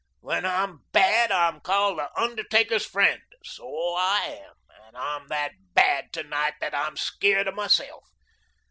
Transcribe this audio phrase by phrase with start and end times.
[0.21, 4.55] When I'm bad, I'm called the Undertaker's Friend, so I am,
[4.87, 8.09] and I'm that bad to night that I'm scared of myself.